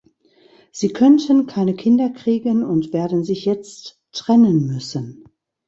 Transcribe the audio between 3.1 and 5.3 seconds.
sich jetzt trennen müssen.